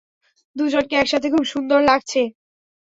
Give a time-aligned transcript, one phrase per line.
[0.55, 2.21] দুজনকে একসাথে খুব সুন্দর লাগছে।